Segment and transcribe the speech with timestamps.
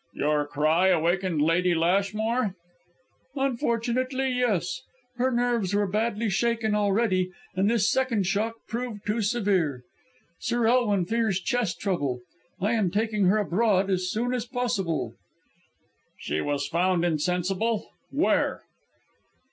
[0.15, 2.55] "Your cry awakened Lady Lashmore?"
[3.35, 4.81] "Unfortunately, yes.
[5.17, 9.83] Her nerves were badly shaken already, and this second shock proved too severe.
[10.39, 12.21] Sir Elwin fears chest trouble.
[12.59, 15.13] I am taking her abroad as soon as possible."
[16.17, 17.87] "She was found insensible.
[18.09, 18.63] Where?"